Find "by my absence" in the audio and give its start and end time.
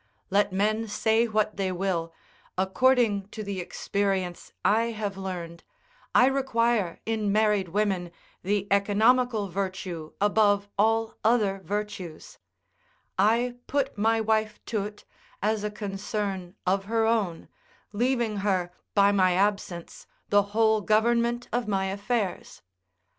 18.95-20.07